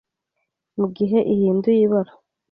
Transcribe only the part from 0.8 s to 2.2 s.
gihe ihinduye ibara,